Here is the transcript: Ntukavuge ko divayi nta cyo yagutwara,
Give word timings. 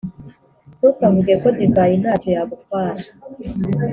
Ntukavuge 0.77 1.33
ko 1.41 1.47
divayi 1.57 1.95
nta 2.01 2.13
cyo 2.21 2.29
yagutwara, 2.35 3.01